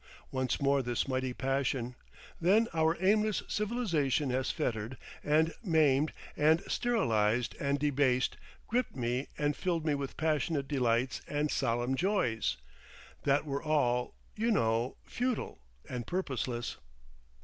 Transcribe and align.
Once 0.31 0.59
more 0.59 0.81
this 0.81 1.07
mighty 1.07 1.31
passion, 1.31 1.93
that 2.41 2.67
our 2.73 2.97
aimless 3.01 3.43
civilisation 3.47 4.31
has 4.31 4.49
fettered 4.49 4.97
and 5.23 5.53
maimed 5.63 6.11
and 6.35 6.63
sterilised 6.67 7.53
and 7.59 7.77
debased, 7.77 8.35
gripped 8.67 8.95
me 8.95 9.27
and 9.37 9.55
filled 9.55 9.85
me 9.85 9.93
with 9.93 10.17
passionate 10.17 10.67
delights 10.67 11.21
and 11.27 11.51
solemn 11.51 11.93
joys—that 11.93 13.45
were 13.45 13.61
all, 13.61 14.15
you 14.35 14.49
know, 14.49 14.97
futile 15.05 15.59
and 15.87 16.07
purposeless. 16.07 16.77